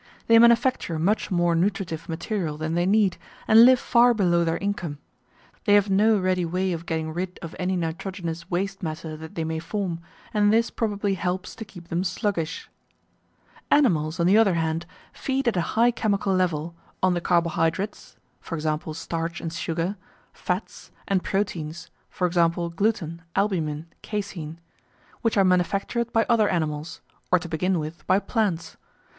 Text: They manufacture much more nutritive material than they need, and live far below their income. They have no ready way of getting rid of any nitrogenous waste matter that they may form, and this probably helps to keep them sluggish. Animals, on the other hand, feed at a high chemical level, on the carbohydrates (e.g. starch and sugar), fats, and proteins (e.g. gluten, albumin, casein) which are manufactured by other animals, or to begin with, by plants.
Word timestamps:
They 0.25 0.39
manufacture 0.39 0.97
much 0.97 1.29
more 1.29 1.53
nutritive 1.53 2.09
material 2.09 2.57
than 2.57 2.73
they 2.73 2.87
need, 2.87 3.17
and 3.47 3.65
live 3.65 3.79
far 3.79 4.15
below 4.15 4.43
their 4.43 4.57
income. 4.57 4.97
They 5.65 5.75
have 5.75 5.91
no 5.91 6.17
ready 6.19 6.43
way 6.43 6.73
of 6.73 6.87
getting 6.87 7.13
rid 7.13 7.37
of 7.43 7.55
any 7.59 7.75
nitrogenous 7.75 8.49
waste 8.49 8.81
matter 8.81 9.15
that 9.15 9.35
they 9.35 9.43
may 9.43 9.59
form, 9.59 9.99
and 10.33 10.51
this 10.51 10.71
probably 10.71 11.13
helps 11.13 11.53
to 11.55 11.65
keep 11.65 11.89
them 11.89 12.03
sluggish. 12.03 12.67
Animals, 13.69 14.19
on 14.19 14.25
the 14.25 14.39
other 14.39 14.55
hand, 14.55 14.87
feed 15.13 15.47
at 15.47 15.55
a 15.55 15.61
high 15.77 15.91
chemical 15.91 16.33
level, 16.33 16.73
on 17.03 17.13
the 17.13 17.21
carbohydrates 17.21 18.15
(e.g. 18.51 18.93
starch 18.93 19.39
and 19.39 19.53
sugar), 19.53 19.97
fats, 20.33 20.89
and 21.07 21.23
proteins 21.23 21.91
(e.g. 22.19 22.47
gluten, 22.75 23.21
albumin, 23.35 23.85
casein) 24.01 24.59
which 25.21 25.37
are 25.37 25.43
manufactured 25.45 26.11
by 26.11 26.25
other 26.27 26.49
animals, 26.49 27.01
or 27.31 27.37
to 27.37 27.47
begin 27.47 27.77
with, 27.77 28.03
by 28.07 28.17
plants. 28.17 28.77